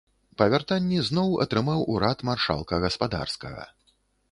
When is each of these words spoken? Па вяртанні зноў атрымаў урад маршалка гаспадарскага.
Па 0.41 0.45
вяртанні 0.53 1.01
зноў 1.09 1.29
атрымаў 1.45 1.85
урад 1.97 2.25
маршалка 2.31 2.83
гаспадарскага. 2.87 3.71